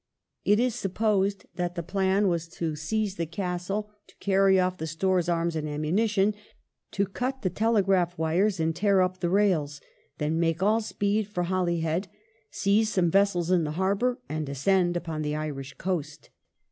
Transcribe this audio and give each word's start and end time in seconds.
It 0.43 0.59
is 0.59 0.73
supposed 0.73 1.45
that 1.57 1.75
the 1.75 1.83
plan 1.83 2.27
was 2.27 2.47
to 2.57 2.75
seize 2.75 3.17
the 3.17 3.27
Castle, 3.27 3.91
to 4.07 4.15
carry 4.19 4.59
off 4.59 4.79
the 4.79 4.87
stores, 4.87 5.29
arms, 5.29 5.55
and 5.55 5.69
ammunition; 5.69 6.33
to 6.93 7.05
cut 7.05 7.43
the 7.43 7.51
telegraph 7.51 8.17
wires 8.17 8.59
and 8.59 8.75
tear 8.75 9.03
up 9.03 9.19
the 9.19 9.29
rails; 9.29 9.79
then 10.17 10.39
make 10.39 10.63
all 10.63 10.81
speed 10.81 11.27
for 11.27 11.43
Holyhead, 11.43 12.07
seize 12.49 12.89
some 12.89 13.11
vessels 13.11 13.51
in 13.51 13.63
the 13.63 13.73
harbour, 13.73 14.17
and 14.27 14.47
descend 14.47 14.97
upon 14.97 15.21
the 15.21 15.35
Irish 15.35 15.73
coast. 15.75 16.31